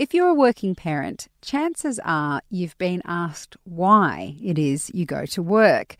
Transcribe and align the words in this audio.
If 0.00 0.14
you're 0.14 0.28
a 0.28 0.34
working 0.34 0.74
parent, 0.74 1.28
chances 1.42 2.00
are 2.02 2.40
you've 2.48 2.78
been 2.78 3.02
asked 3.04 3.58
why 3.64 4.34
it 4.42 4.58
is 4.58 4.90
you 4.94 5.04
go 5.04 5.26
to 5.26 5.42
work. 5.42 5.96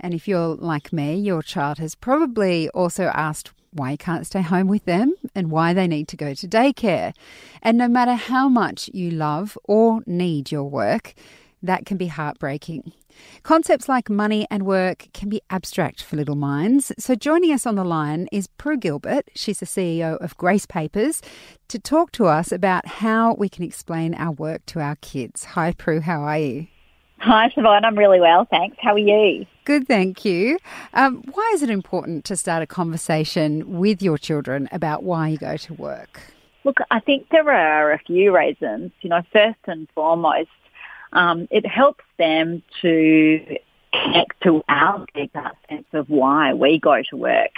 And 0.00 0.14
if 0.14 0.26
you're 0.26 0.56
like 0.56 0.92
me, 0.92 1.14
your 1.14 1.40
child 1.40 1.78
has 1.78 1.94
probably 1.94 2.68
also 2.70 3.04
asked 3.14 3.52
why 3.72 3.92
you 3.92 3.98
can't 3.98 4.26
stay 4.26 4.42
home 4.42 4.66
with 4.66 4.84
them 4.84 5.14
and 5.32 5.52
why 5.52 5.72
they 5.72 5.86
need 5.86 6.08
to 6.08 6.16
go 6.16 6.34
to 6.34 6.48
daycare. 6.48 7.14
And 7.62 7.78
no 7.78 7.86
matter 7.86 8.14
how 8.14 8.48
much 8.48 8.90
you 8.92 9.12
love 9.12 9.56
or 9.62 10.00
need 10.06 10.50
your 10.50 10.64
work, 10.64 11.14
that 11.62 11.86
can 11.86 11.98
be 11.98 12.08
heartbreaking. 12.08 12.94
Concepts 13.42 13.88
like 13.88 14.10
money 14.10 14.46
and 14.50 14.64
work 14.64 15.08
can 15.12 15.28
be 15.28 15.40
abstract 15.50 16.02
for 16.02 16.16
little 16.16 16.36
minds. 16.36 16.92
So, 16.98 17.14
joining 17.14 17.52
us 17.52 17.66
on 17.66 17.74
the 17.74 17.84
line 17.84 18.28
is 18.32 18.46
Prue 18.46 18.76
Gilbert. 18.76 19.28
She's 19.34 19.60
the 19.60 19.66
CEO 19.66 20.16
of 20.18 20.36
Grace 20.36 20.66
Papers 20.66 21.22
to 21.68 21.78
talk 21.78 22.12
to 22.12 22.26
us 22.26 22.52
about 22.52 22.86
how 22.86 23.34
we 23.34 23.48
can 23.48 23.64
explain 23.64 24.14
our 24.14 24.32
work 24.32 24.66
to 24.66 24.80
our 24.80 24.96
kids. 24.96 25.44
Hi, 25.44 25.72
Prue, 25.72 26.00
how 26.00 26.22
are 26.22 26.38
you? 26.38 26.66
Hi, 27.20 27.50
Siobhan. 27.50 27.84
I'm 27.84 27.98
really 27.98 28.18
well, 28.18 28.46
thanks. 28.50 28.78
How 28.80 28.94
are 28.94 28.98
you? 28.98 29.44
Good, 29.66 29.86
thank 29.86 30.24
you. 30.24 30.58
Um, 30.94 31.22
why 31.32 31.50
is 31.52 31.62
it 31.62 31.68
important 31.68 32.24
to 32.24 32.36
start 32.36 32.62
a 32.62 32.66
conversation 32.66 33.78
with 33.78 34.00
your 34.00 34.16
children 34.16 34.68
about 34.72 35.02
why 35.02 35.28
you 35.28 35.36
go 35.36 35.58
to 35.58 35.74
work? 35.74 36.20
Look, 36.64 36.78
I 36.90 37.00
think 37.00 37.28
there 37.30 37.50
are 37.50 37.92
a 37.92 37.98
few 37.98 38.34
reasons. 38.34 38.92
You 39.02 39.10
know, 39.10 39.22
first 39.32 39.58
and 39.66 39.86
foremost, 39.94 40.48
um, 41.12 41.48
it 41.50 41.66
helps 41.66 42.04
them 42.18 42.62
to 42.82 43.58
connect 43.92 44.40
to 44.42 44.62
our 44.68 45.04
deeper 45.14 45.50
sense 45.68 45.86
of 45.92 46.08
why 46.08 46.54
we 46.54 46.78
go 46.78 47.02
to 47.10 47.16
work. 47.16 47.50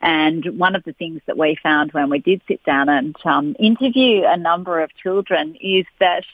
And 0.00 0.58
one 0.58 0.74
of 0.74 0.84
the 0.84 0.92
things 0.92 1.20
that 1.26 1.38
we 1.38 1.56
found 1.62 1.92
when 1.92 2.10
we 2.10 2.18
did 2.18 2.42
sit 2.48 2.62
down 2.64 2.88
and 2.88 3.14
um, 3.24 3.56
interview 3.58 4.24
a 4.24 4.36
number 4.36 4.80
of 4.80 4.94
children 4.96 5.56
is 5.60 5.84
that, 6.00 6.24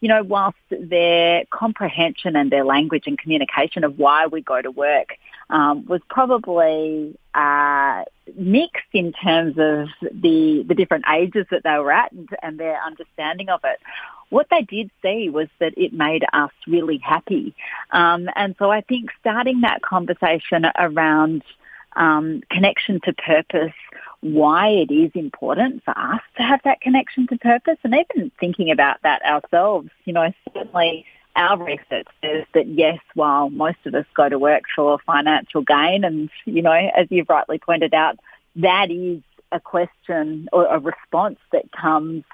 you 0.00 0.08
know, 0.08 0.22
whilst 0.22 0.58
their 0.70 1.44
comprehension 1.50 2.36
and 2.36 2.50
their 2.50 2.64
language 2.64 3.04
and 3.06 3.18
communication 3.18 3.84
of 3.84 3.98
why 3.98 4.26
we 4.26 4.40
go 4.40 4.62
to 4.62 4.70
work 4.70 5.18
um, 5.50 5.84
was 5.86 6.00
probably 6.08 7.16
uh, 7.34 8.04
mixed 8.36 8.92
in 8.92 9.12
terms 9.12 9.54
of 9.58 9.88
the 10.00 10.64
the 10.66 10.74
different 10.74 11.04
ages 11.12 11.46
that 11.50 11.62
they 11.64 11.78
were 11.78 11.92
at 11.92 12.12
and, 12.12 12.28
and 12.42 12.58
their 12.58 12.80
understanding 12.82 13.48
of 13.48 13.60
it 13.64 13.78
what 14.32 14.46
they 14.50 14.62
did 14.62 14.90
see 15.02 15.28
was 15.28 15.48
that 15.60 15.74
it 15.76 15.92
made 15.92 16.24
us 16.32 16.50
really 16.66 16.96
happy. 16.96 17.54
Um, 17.90 18.30
and 18.34 18.54
so 18.58 18.70
I 18.70 18.80
think 18.80 19.10
starting 19.20 19.60
that 19.60 19.82
conversation 19.82 20.64
around 20.78 21.42
um, 21.96 22.42
connection 22.50 22.98
to 23.04 23.12
purpose, 23.12 23.74
why 24.20 24.68
it 24.68 24.90
is 24.90 25.10
important 25.14 25.84
for 25.84 25.96
us 25.96 26.22
to 26.38 26.42
have 26.42 26.60
that 26.64 26.80
connection 26.80 27.26
to 27.26 27.36
purpose, 27.36 27.76
and 27.84 27.94
even 27.94 28.32
thinking 28.40 28.70
about 28.70 29.02
that 29.02 29.22
ourselves, 29.22 29.90
you 30.06 30.14
know, 30.14 30.32
certainly 30.54 31.04
our 31.36 31.62
research 31.62 32.06
says 32.22 32.44
that 32.54 32.68
yes, 32.68 32.98
while 33.14 33.50
most 33.50 33.78
of 33.86 33.94
us 33.94 34.06
go 34.14 34.28
to 34.28 34.38
work 34.38 34.62
for 34.74 34.98
financial 35.06 35.62
gain, 35.62 36.04
and 36.04 36.30
you 36.44 36.62
know, 36.62 36.72
as 36.72 37.06
you've 37.10 37.28
rightly 37.28 37.58
pointed 37.58 37.94
out, 37.94 38.18
that 38.56 38.90
is 38.90 39.22
a 39.50 39.60
question 39.60 40.48
or 40.52 40.66
a 40.66 40.78
response 40.78 41.38
that 41.52 41.70
comes 41.72 42.24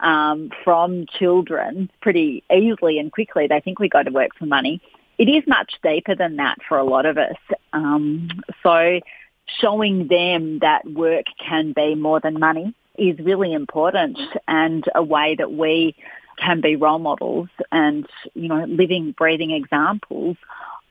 um, 0.00 0.50
from 0.64 1.06
children 1.18 1.90
pretty 2.00 2.42
easily 2.52 2.98
and 2.98 3.12
quickly. 3.12 3.46
They 3.46 3.60
think 3.60 3.78
we 3.78 3.88
go 3.88 4.02
to 4.02 4.10
work 4.10 4.30
for 4.38 4.46
money. 4.46 4.80
It 5.18 5.28
is 5.28 5.44
much 5.46 5.74
deeper 5.82 6.14
than 6.14 6.36
that 6.36 6.58
for 6.68 6.78
a 6.78 6.84
lot 6.84 7.06
of 7.06 7.18
us. 7.18 7.36
Um, 7.72 8.28
so 8.62 9.00
showing 9.46 10.08
them 10.08 10.58
that 10.60 10.90
work 10.90 11.26
can 11.38 11.72
be 11.72 11.94
more 11.94 12.20
than 12.20 12.40
money 12.40 12.74
is 12.98 13.18
really 13.18 13.52
important 13.52 14.18
and 14.48 14.84
a 14.94 15.02
way 15.02 15.34
that 15.36 15.52
we 15.52 15.94
can 16.38 16.60
be 16.60 16.76
role 16.76 16.98
models 16.98 17.48
and, 17.70 18.06
you 18.34 18.48
know, 18.48 18.64
living, 18.64 19.12
breathing 19.12 19.50
examples 19.50 20.36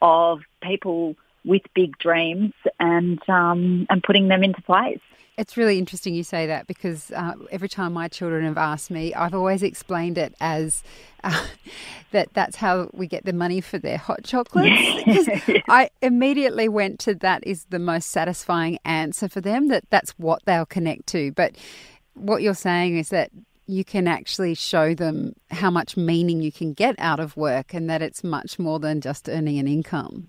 of 0.01 0.41
people 0.61 1.15
with 1.45 1.61
big 1.73 1.97
dreams 1.97 2.53
and 2.79 3.19
um, 3.29 3.85
and 3.89 4.03
putting 4.03 4.27
them 4.27 4.43
into 4.43 4.61
place. 4.61 4.99
It's 5.37 5.57
really 5.57 5.79
interesting 5.79 6.13
you 6.13 6.23
say 6.23 6.45
that 6.47 6.67
because 6.67 7.09
uh, 7.11 7.33
every 7.51 7.69
time 7.69 7.93
my 7.93 8.07
children 8.07 8.45
have 8.45 8.57
asked 8.57 8.91
me, 8.91 9.13
I've 9.13 9.33
always 9.33 9.63
explained 9.63 10.17
it 10.17 10.35
as 10.39 10.83
uh, 11.23 11.45
that 12.11 12.33
that's 12.33 12.57
how 12.57 12.89
we 12.93 13.07
get 13.07 13.25
the 13.25 13.33
money 13.33 13.61
for 13.61 13.79
their 13.79 13.97
hot 13.97 14.23
chocolates. 14.23 15.29
I 15.67 15.89
immediately 16.01 16.67
went 16.67 16.99
to 17.01 17.15
that 17.15 17.45
is 17.45 17.65
the 17.69 17.79
most 17.79 18.11
satisfying 18.11 18.77
answer 18.85 19.29
for 19.29 19.41
them, 19.41 19.69
that 19.69 19.85
that's 19.89 20.11
what 20.11 20.43
they'll 20.45 20.65
connect 20.65 21.07
to. 21.07 21.31
But 21.31 21.55
what 22.13 22.41
you're 22.41 22.53
saying 22.53 22.97
is 22.97 23.09
that 23.09 23.31
you 23.71 23.85
can 23.85 24.05
actually 24.07 24.53
show 24.53 24.93
them 24.93 25.33
how 25.49 25.71
much 25.71 25.95
meaning 25.95 26.41
you 26.41 26.51
can 26.51 26.73
get 26.73 26.93
out 26.99 27.21
of 27.21 27.37
work 27.37 27.73
and 27.73 27.89
that 27.89 28.01
it's 28.01 28.23
much 28.23 28.59
more 28.59 28.79
than 28.79 28.99
just 28.99 29.29
earning 29.29 29.57
an 29.59 29.67
income. 29.67 30.27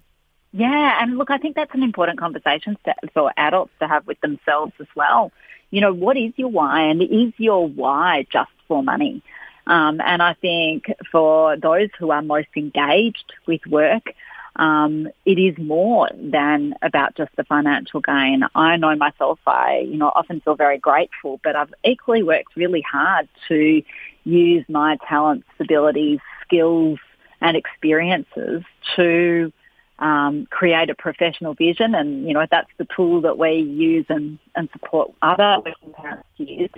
Yeah, 0.52 1.02
and 1.02 1.18
look, 1.18 1.30
I 1.30 1.38
think 1.38 1.56
that's 1.56 1.74
an 1.74 1.82
important 1.82 2.20
conversation 2.20 2.76
for 3.12 3.32
adults 3.36 3.72
to 3.80 3.88
have 3.88 4.06
with 4.06 4.20
themselves 4.20 4.72
as 4.78 4.86
well. 4.94 5.32
You 5.70 5.80
know, 5.80 5.92
what 5.92 6.16
is 6.16 6.32
your 6.36 6.50
why, 6.50 6.82
and 6.82 7.02
is 7.02 7.32
your 7.38 7.66
why 7.66 8.26
just 8.30 8.50
for 8.68 8.82
money? 8.82 9.22
Um, 9.66 10.00
and 10.00 10.22
I 10.22 10.34
think 10.34 10.86
for 11.10 11.56
those 11.56 11.88
who 11.98 12.10
are 12.10 12.22
most 12.22 12.48
engaged 12.54 13.32
with 13.46 13.66
work, 13.66 14.14
um, 14.56 15.08
it 15.24 15.38
is 15.38 15.56
more 15.58 16.08
than 16.14 16.74
about 16.82 17.16
just 17.16 17.34
the 17.36 17.44
financial 17.44 18.00
gain. 18.00 18.44
I 18.54 18.76
know 18.76 18.94
myself, 18.96 19.38
I, 19.46 19.86
you 19.88 19.96
know, 19.96 20.12
often 20.14 20.40
feel 20.40 20.56
very 20.56 20.78
grateful, 20.78 21.40
but 21.42 21.56
I've 21.56 21.72
equally 21.84 22.22
worked 22.22 22.56
really 22.56 22.82
hard 22.82 23.28
to 23.48 23.82
use 24.24 24.64
my 24.68 24.98
talents, 25.08 25.46
abilities, 25.58 26.20
skills 26.42 26.98
and 27.40 27.56
experiences 27.56 28.62
to 28.96 29.52
um, 29.98 30.46
create 30.50 30.90
a 30.90 30.94
professional 30.94 31.54
vision, 31.54 31.94
and 31.94 32.26
you 32.26 32.34
know 32.34 32.46
that's 32.50 32.70
the 32.76 32.86
tool 32.96 33.20
that 33.22 33.38
we 33.38 33.52
use 33.52 34.06
and, 34.08 34.38
and 34.54 34.68
support 34.72 35.12
other 35.22 35.58
working 35.64 35.92
parents 35.92 36.26
to 36.38 36.50
use 36.50 36.70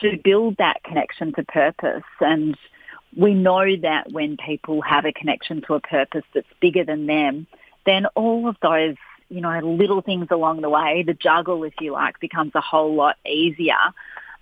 to 0.00 0.18
build 0.22 0.56
that 0.58 0.82
connection 0.82 1.32
to 1.34 1.44
purpose. 1.44 2.02
And 2.20 2.56
we 3.16 3.34
know 3.34 3.64
that 3.82 4.12
when 4.12 4.36
people 4.36 4.82
have 4.82 5.04
a 5.04 5.12
connection 5.12 5.62
to 5.62 5.74
a 5.74 5.80
purpose 5.80 6.24
that's 6.34 6.46
bigger 6.60 6.84
than 6.84 7.06
them, 7.06 7.46
then 7.84 8.06
all 8.14 8.48
of 8.48 8.56
those 8.62 8.96
you 9.28 9.40
know 9.40 9.58
little 9.60 10.02
things 10.02 10.28
along 10.30 10.60
the 10.60 10.70
way, 10.70 11.02
the 11.06 11.14
juggle, 11.14 11.64
if 11.64 11.74
you 11.80 11.92
like, 11.92 12.20
becomes 12.20 12.52
a 12.54 12.60
whole 12.60 12.94
lot 12.94 13.16
easier 13.26 13.74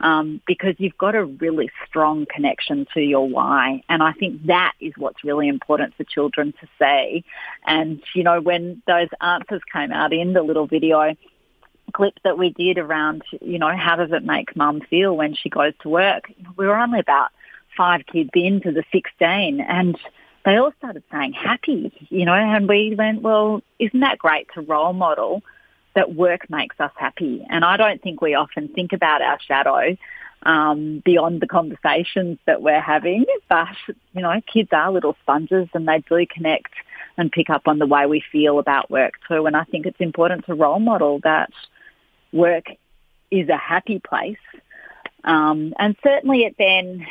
um, 0.01 0.41
because 0.47 0.75
you've 0.79 0.99
got 0.99 1.15
a 1.15 1.25
really 1.25 1.71
strong 1.87 2.27
connection 2.27 2.87
to 2.95 3.01
your 3.01 3.29
why. 3.29 3.83
And 3.89 4.03
I 4.03 4.12
think 4.12 4.47
that 4.47 4.73
is 4.81 4.93
what's 4.97 5.25
really 5.25 5.49
important 5.49 5.95
for 5.97 6.05
children 6.05 6.53
to 6.61 6.69
see. 6.79 7.25
And, 7.67 8.03
you 8.15 8.23
know, 8.23 8.41
when 8.41 8.83
those 8.87 9.09
answers 9.21 9.62
came 9.73 9.93
out 9.93 10.12
in 10.12 10.33
the 10.33 10.43
little 10.43 10.67
video 10.67 11.17
clip 11.93 12.15
that 12.25 12.37
we 12.37 12.51
did 12.51 12.77
around, 12.77 13.23
you 13.41 13.59
know, 13.59 13.75
how 13.77 13.97
does 13.97 14.11
it 14.12 14.25
make 14.25 14.56
mum 14.56 14.81
feel 14.91 15.17
when 15.17 15.35
she 15.35 15.49
goes 15.49 15.73
to 15.83 15.89
work, 15.89 16.25
we 16.56 16.67
were 16.67 16.77
only 16.77 16.99
about 16.99 17.31
five 17.76 18.06
kids 18.06 18.31
into 18.35 18.73
the 18.73 18.85
16 18.93 19.61
and 19.61 19.99
they 20.44 20.56
all 20.56 20.73
started 20.79 21.03
saying 21.11 21.32
happy, 21.32 21.93
you 22.11 22.26
know, 22.26 22.35
and 22.35 22.69
we 22.69 22.94
went, 22.97 23.23
well, 23.23 23.62
isn't 23.79 24.00
that 24.00 24.19
great 24.19 24.47
to 24.55 24.61
role 24.61 24.93
model 24.93 25.43
that 25.94 26.15
work 26.15 26.50
makes 26.50 26.79
us 26.81 26.93
happy. 26.97 27.44
And 27.49 27.65
I 27.65 27.76
don't 27.76 28.03
think 28.03 28.21
we 28.21 28.35
often 28.35 28.69
think 28.69 28.93
about 28.93 29.23
our 29.23 29.38
shadow 29.41 29.97
um, 30.43 31.03
beyond 31.05 31.41
the 31.41 31.47
conversations 31.47 32.38
that 32.47 32.62
we're 32.62 32.81
having. 32.81 33.25
But, 33.49 33.77
you 34.12 34.23
know, 34.23 34.41
kids 34.53 34.69
are 34.73 34.93
little 34.93 35.17
sponges 35.23 35.69
and 35.73 35.88
they 35.88 36.03
do 36.09 36.27
connect 36.27 36.73
and 37.17 37.31
pick 37.31 37.49
up 37.49 37.62
on 37.67 37.79
the 37.79 37.87
way 37.87 38.06
we 38.06 38.23
feel 38.32 38.59
about 38.59 38.91
work 38.91 39.15
too. 39.29 39.47
And 39.47 39.56
I 39.56 39.65
think 39.65 39.87
it's 39.87 40.00
important 40.00 40.47
to 40.47 40.55
role 40.55 40.81
model 40.81 41.20
that 41.23 41.50
work 42.32 42.67
is 43.31 43.49
a 43.49 43.56
happy 43.56 44.00
place. 44.00 44.37
Um, 45.23 45.73
and 45.79 45.97
certainly 46.03 46.43
it 46.43 46.56
then, 46.59 47.06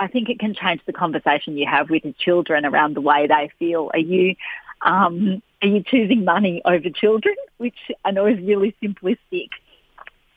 I 0.00 0.08
think 0.08 0.28
it 0.28 0.38
can 0.38 0.54
change 0.54 0.80
the 0.86 0.92
conversation 0.92 1.56
you 1.56 1.66
have 1.66 1.88
with 1.88 2.04
your 2.04 2.14
children 2.18 2.64
around 2.64 2.94
the 2.94 3.00
way 3.00 3.26
they 3.26 3.50
feel. 3.58 3.90
Are 3.92 3.98
you 3.98 4.34
um, 4.82 5.42
are 5.62 5.68
you 5.68 5.82
choosing 5.82 6.24
money 6.24 6.60
over 6.64 6.90
children, 6.90 7.34
which 7.56 7.78
I 8.04 8.10
know 8.10 8.26
is 8.26 8.38
really 8.38 8.76
simplistic. 8.82 9.48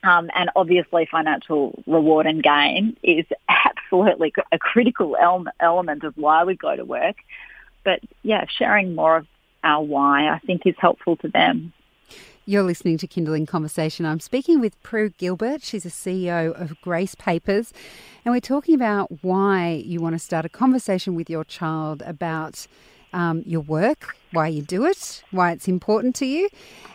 Um, 0.04 0.30
and 0.34 0.48
obviously 0.54 1.08
financial 1.10 1.82
reward 1.86 2.26
and 2.26 2.42
gain 2.42 2.96
is 3.02 3.26
absolutely 3.48 4.32
a 4.52 4.58
critical 4.58 5.16
element 5.60 6.04
of 6.04 6.16
why 6.16 6.44
we 6.44 6.54
go 6.54 6.76
to 6.76 6.84
work. 6.84 7.16
But 7.84 8.00
yeah, 8.22 8.46
sharing 8.48 8.94
more 8.94 9.16
of 9.16 9.26
our 9.64 9.82
why 9.82 10.28
I 10.28 10.38
think 10.38 10.62
is 10.66 10.76
helpful 10.78 11.16
to 11.16 11.28
them. 11.28 11.72
You're 12.48 12.62
listening 12.62 12.96
to 12.96 13.06
Kindling 13.06 13.44
Conversation. 13.44 14.06
I'm 14.06 14.20
speaking 14.20 14.58
with 14.58 14.82
Prue 14.82 15.10
Gilbert. 15.10 15.62
She's 15.62 15.84
a 15.84 15.90
CEO 15.90 16.58
of 16.58 16.80
Grace 16.80 17.14
Papers, 17.14 17.74
and 18.24 18.32
we're 18.32 18.40
talking 18.40 18.74
about 18.74 19.22
why 19.22 19.82
you 19.84 20.00
want 20.00 20.14
to 20.14 20.18
start 20.18 20.46
a 20.46 20.48
conversation 20.48 21.14
with 21.14 21.28
your 21.28 21.44
child 21.44 22.02
about 22.06 22.66
um, 23.12 23.42
your 23.44 23.60
work, 23.60 24.16
why 24.32 24.48
you 24.48 24.62
do 24.62 24.86
it, 24.86 25.22
why 25.30 25.52
it's 25.52 25.68
important 25.68 26.14
to 26.16 26.24
you. 26.24 26.48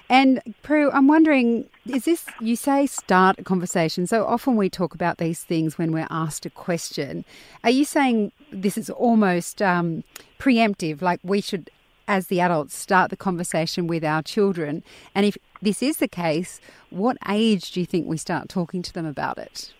And 0.09 0.41
Prue, 0.63 0.89
I'm 0.89 1.07
wondering, 1.07 1.69
is 1.85 2.05
this, 2.05 2.25
you 2.41 2.55
say 2.55 2.87
start 2.87 3.37
a 3.37 3.43
conversation. 3.43 4.07
So 4.07 4.25
often 4.25 4.55
we 4.55 4.71
talk 4.71 4.95
about 4.95 5.19
these 5.19 5.43
things 5.43 5.77
when 5.77 5.91
we're 5.91 6.07
asked 6.09 6.47
a 6.47 6.49
question. 6.49 7.25
Are 7.63 7.69
you 7.69 7.85
saying 7.85 8.31
this 8.51 8.75
is 8.75 8.89
almost 8.89 9.61
um, 9.61 10.03
preemptive, 10.39 11.03
like 11.03 11.19
we 11.21 11.41
should, 11.41 11.69
as 12.07 12.27
the 12.27 12.39
adults, 12.39 12.75
start 12.75 13.09
the 13.09 13.17
conversation 13.17 13.87
with 13.87 14.03
our 14.03 14.21
children? 14.21 14.83
And 15.15 15.25
if 15.25 15.37
this 15.61 15.81
is 15.81 15.97
the 15.97 16.07
case, 16.07 16.59
what 16.89 17.17
age 17.27 17.71
do 17.71 17.79
you 17.79 17.85
think 17.85 18.07
we 18.07 18.17
start 18.17 18.49
talking 18.49 18.81
to 18.81 18.93
them 18.93 19.05
about 19.05 19.37
it? 19.37 19.73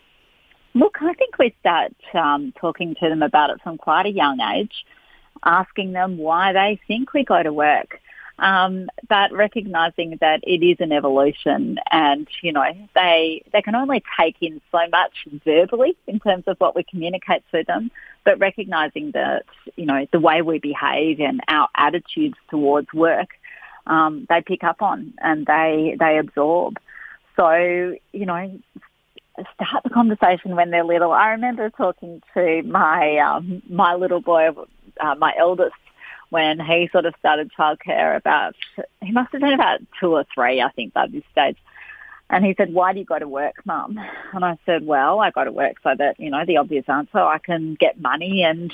Look, 0.74 0.98
I 1.02 1.14
think 1.14 1.38
we 1.38 1.56
start 1.60 1.94
um, 2.14 2.52
talking 2.60 2.96
to 2.96 3.10
them 3.10 3.22
about 3.22 3.52
it 3.52 3.62
from 3.62 3.78
quite 3.78 4.06
a 4.06 4.12
young 4.12 4.40
age 4.40 4.86
asking 5.46 5.94
them 5.94 6.18
why 6.18 6.54
they 6.54 6.80
think 6.88 7.14
we 7.14 7.24
go 7.24 7.42
to 7.44 7.52
work. 7.52 8.00
Um, 8.40 8.90
but 9.08 9.32
recognizing 9.32 10.18
that 10.20 10.40
it 10.44 10.66
is 10.66 10.78
an 10.80 10.92
evolution 10.92 11.78
and, 11.92 12.28
you 12.42 12.52
know, 12.52 12.66
they, 12.96 13.44
they 13.54 13.62
can 13.62 13.76
only 13.76 14.04
take 14.20 14.38
in 14.42 14.60
so 14.72 14.80
much 14.92 15.28
verbally 15.46 15.96
in 16.08 16.20
terms 16.20 16.46
of 16.48 16.60
what 16.60 16.76
we 16.76 16.84
communicate 16.84 17.44
to 17.52 17.64
them, 17.64 17.92
but 18.24 18.40
recognizing 18.40 19.12
that, 19.12 19.44
you 19.76 19.86
know, 19.86 20.08
the 20.12 20.20
way 20.20 20.42
we 20.42 20.58
behave 20.58 21.20
and 21.20 21.42
our 21.48 21.70
attitudes 21.76 22.36
towards 22.50 22.92
work, 22.92 23.30
um, 23.86 24.26
they 24.30 24.42
pick 24.42 24.64
up 24.64 24.82
on 24.82 25.14
and 25.20 25.46
they, 25.46 25.96
they 26.00 26.18
absorb. 26.18 26.80
So, 27.36 27.96
you 28.14 28.26
know, 28.26 28.60
start 29.54 29.84
the 29.84 29.90
conversation 29.90 30.56
when 30.56 30.70
they're 30.70 30.84
little. 30.84 31.12
I 31.12 31.32
remember 31.32 31.70
talking 31.70 32.22
to 32.34 32.64
my 32.64 33.18
um, 33.18 33.62
my 33.70 33.96
little 33.96 34.22
boy 34.22 34.50
uh, 35.00 35.16
my 35.16 35.34
eldest 35.38 35.76
when 36.34 36.60
he 36.60 36.90
sort 36.92 37.06
of 37.06 37.14
started 37.20 37.52
childcare 37.56 38.18
about, 38.18 38.56
he 39.04 39.12
must 39.12 39.32
have 39.34 39.42
been 39.42 39.54
about 39.54 39.82
two 40.00 40.16
or 40.16 40.26
three, 40.34 40.62
I 40.62 40.72
think, 40.72 40.92
by 40.92 41.06
this 41.06 41.22
stage. 41.32 41.58
And 42.28 42.44
he 42.44 42.56
said, 42.58 42.74
why 42.74 42.92
do 42.92 42.98
you 42.98 43.06
go 43.06 43.20
to 43.20 43.28
work, 43.28 43.58
mum? 43.66 44.00
And 44.34 44.44
I 44.44 44.58
said, 44.66 44.84
well, 44.84 45.20
I 45.20 45.30
go 45.30 45.44
to 45.44 45.52
work 45.52 45.76
so 45.84 45.94
that, 45.96 46.20
you 46.20 46.32
know, 46.32 46.44
the 46.44 46.58
obvious 46.58 46.86
answer, 46.88 47.20
I 47.20 47.38
can 47.38 47.76
get 47.76 48.02
money 48.02 48.42
and 48.42 48.74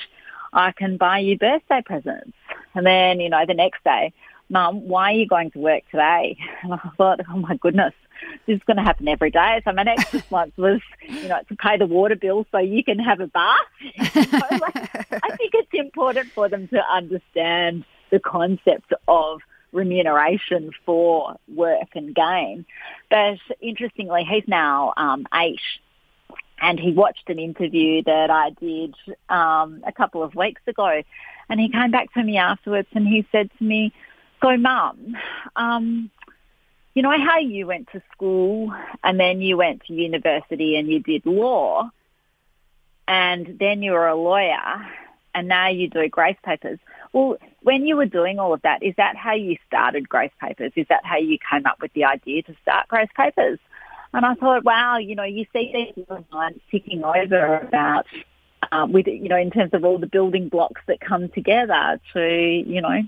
I 0.54 0.72
can 0.72 0.96
buy 0.96 1.20
you 1.20 1.38
birthday 1.38 1.82
presents. 1.86 2.38
And 2.76 2.86
then, 2.86 3.20
you 3.20 3.30
know, 3.30 3.46
the 3.46 3.54
next 3.54 3.84
day, 3.84 4.14
mum, 4.50 4.88
why 4.88 5.12
are 5.12 5.18
you 5.18 5.28
going 5.28 5.52
to 5.52 5.60
work 5.60 5.84
today? 5.92 6.38
And 6.64 6.74
I 6.74 6.90
thought, 6.96 7.20
oh 7.30 7.40
my 7.40 7.58
goodness, 7.58 7.94
this 8.46 8.58
is 8.58 8.64
going 8.66 8.78
to 8.78 8.84
happen 8.84 9.08
every 9.08 9.32
day. 9.32 9.62
So 9.66 9.72
my 9.72 9.84
next 9.84 10.14
response 10.14 10.52
was, 10.58 10.82
you 11.08 11.28
know, 11.28 11.40
to 11.50 11.56
pay 11.56 11.78
the 11.78 11.86
water 11.86 12.16
bill 12.16 12.46
so 12.52 12.60
you 12.60 12.84
can 12.84 13.00
have 13.00 13.20
a 13.20 13.28
bath. 13.28 13.58
Like, 14.16 14.76
I 15.24 15.36
think 15.38 15.54
it's 15.54 15.70
important 15.74 16.32
for 16.32 16.50
them 16.50 16.68
to 16.70 16.82
understand 16.92 17.86
the 18.10 18.20
concept 18.20 18.94
of 19.08 19.42
remuneration 19.72 20.72
for 20.86 21.36
work 21.48 21.90
and 21.96 22.14
gain. 22.16 22.66
But 23.10 23.38
interestingly, 23.62 24.24
he's 24.24 24.48
now 24.48 24.94
um, 24.98 25.28
eight 25.34 25.62
and 26.62 26.80
he 26.80 26.92
watched 26.92 27.30
an 27.30 27.40
interview 27.40 28.04
that 28.04 28.30
I 28.30 28.50
did 28.52 28.96
um, 29.30 29.84
a 29.86 29.92
couple 29.92 30.24
of 30.24 30.36
weeks 30.36 30.62
ago 30.68 31.04
and 31.50 31.60
he 31.60 31.70
came 31.70 31.92
back 31.92 32.14
to 32.14 32.24
me 32.24 32.38
afterwards 32.38 32.88
and 32.94 33.08
he 33.08 33.26
said 33.32 33.50
to 33.58 33.64
me, 33.64 33.94
so 34.42 34.56
mum, 34.58 35.18
um, 35.56 36.10
you 37.00 37.04
know 37.04 37.18
how 37.18 37.40
you 37.40 37.66
went 37.66 37.88
to 37.94 38.02
school 38.12 38.74
and 39.06 39.18
then 39.18 39.40
you 39.40 39.56
went 39.56 39.84
to 39.86 39.94
university 39.94 40.76
and 40.76 40.90
you 40.90 41.00
did 41.00 41.26
law 41.26 41.90
and 43.08 43.58
then 43.58 43.82
you 43.82 43.94
were 43.94 44.10
a 44.10 44.16
lawyer 44.16 44.86
and 45.34 45.48
now 45.48 45.70
you 45.70 45.88
do 45.88 46.10
Grace 46.10 46.36
Papers. 46.44 46.78
Well, 47.14 47.38
when 47.62 47.86
you 47.86 47.96
were 47.96 48.06
doing 48.06 48.38
all 48.38 48.54
of 48.54 48.62
that, 48.64 48.84
is 48.84 48.96
that 48.98 49.16
how 49.16 49.34
you 49.34 49.56
started 49.66 50.10
Grace 50.10 50.34
Papers? 50.42 50.74
Is 50.76 50.88
that 50.90 51.06
how 51.06 51.16
you 51.16 51.38
came 51.50 51.66
up 51.66 51.82
with 51.82 51.94
the 51.94 52.04
idea 52.04 52.44
to 52.44 52.56
start 52.62 52.90
Grace 52.90 53.08
Papers? 53.16 53.60
And 54.14 54.26
I 54.26 54.34
thought, 54.34 54.66
wow, 54.66 54.98
you 54.98 55.16
know, 55.16 55.24
you 55.24 55.46
see 55.54 55.94
these 55.96 56.06
lines 56.34 56.60
ticking 56.70 57.06
over 57.06 57.60
about, 57.60 58.08
uh, 58.74 58.88
with, 58.92 59.08
you 59.08 59.30
know, 59.30 59.38
in 59.38 59.52
terms 59.52 59.74
of 59.74 59.86
all 59.86 60.00
the 60.00 60.06
building 60.06 60.50
blocks 60.50 60.82
that 60.88 61.00
come 61.00 61.30
together 61.30 62.02
to, 62.12 62.30
you 62.30 62.82
know, 62.82 63.04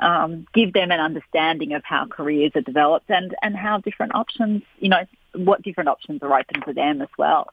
um, 0.00 0.46
give 0.54 0.72
them 0.72 0.90
an 0.90 1.00
understanding 1.00 1.74
of 1.74 1.82
how 1.84 2.06
careers 2.06 2.52
are 2.54 2.60
developed 2.60 3.10
and, 3.10 3.34
and 3.42 3.56
how 3.56 3.78
different 3.78 4.14
options, 4.14 4.62
you 4.78 4.88
know, 4.88 5.04
what 5.34 5.62
different 5.62 5.88
options 5.88 6.22
are 6.22 6.38
open 6.38 6.62
to 6.62 6.72
them 6.72 7.00
as 7.00 7.08
well. 7.18 7.48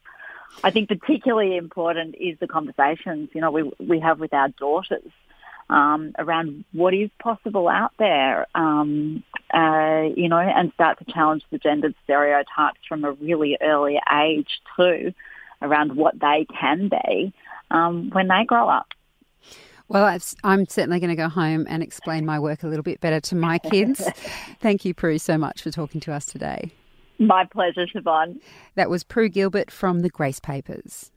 I 0.64 0.72
think 0.72 0.90
particularly 0.90 1.56
important 1.56 2.16
is 2.20 2.38
the 2.40 2.48
conversations, 2.48 3.30
you 3.34 3.42
know, 3.42 3.52
we, 3.52 3.72
we 3.80 4.00
have 4.00 4.20
with 4.20 4.34
our 4.34 4.50
daughters 4.50 5.12
um, 5.70 6.14
around 6.20 6.66
what 6.74 6.94
is 6.94 7.10
possible 7.20 7.70
out 7.70 7.94
there, 7.98 8.46
um, 8.54 9.24
uh, 9.54 10.10
you 10.16 10.28
know, 10.28 10.38
and 10.38 10.74
start 10.74 11.00
to 11.00 11.06
challenge 11.06 11.44
the 11.50 11.58
gendered 11.58 11.96
stereotypes 12.04 12.80
from 12.88 13.06
a 13.06 13.14
really 13.14 13.58
early 13.62 14.00
age 14.14 14.62
too 14.76 15.14
around 15.62 15.96
what 15.96 16.20
they 16.20 16.46
can 16.60 16.90
be 16.90 17.34
um, 17.70 18.10
when 18.12 18.28
they 18.28 18.44
grow 18.46 18.68
up. 18.68 18.88
Well, 19.92 20.18
I'm 20.46 20.66
certainly 20.68 21.02
going 21.02 21.10
to 21.10 21.18
go 21.18 21.28
home 21.28 21.66
and 21.70 21.84
explain 21.84 22.26
my 22.26 22.40
work 22.40 22.64
a 22.64 22.68
little 22.68 22.84
bit 22.84 23.02
better 23.02 23.20
to 23.20 23.36
my 23.36 23.58
kids. 23.60 24.00
Thank 24.62 24.86
you, 24.86 24.94
Prue, 24.94 25.18
so 25.18 25.38
much 25.38 25.62
for 25.62 25.70
talking 25.70 26.00
to 26.02 26.14
us 26.14 26.26
today. 26.26 26.72
My 27.20 27.46
pleasure, 27.46 27.86
Siobhan. 27.86 28.40
That 28.76 28.90
was 28.90 29.04
Prue 29.04 29.28
Gilbert 29.28 29.70
from 29.70 30.00
the 30.00 30.10
Grace 30.10 30.40
Papers. 30.40 31.12